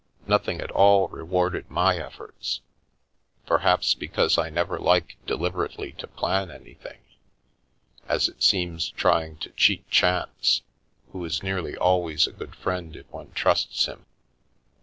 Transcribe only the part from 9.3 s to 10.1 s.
to cheat